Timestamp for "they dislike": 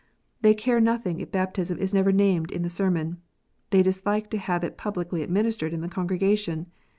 3.69-4.31